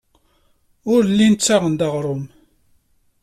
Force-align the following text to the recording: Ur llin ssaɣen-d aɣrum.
Ur 0.93 1.01
llin 1.09 1.35
ssaɣen-d 1.39 1.81
aɣrum. 1.87 2.23